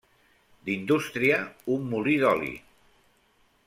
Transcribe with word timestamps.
D'indústria, 0.69 1.39
un 1.77 1.87
molí 1.93 2.19
d'oli. 2.25 2.53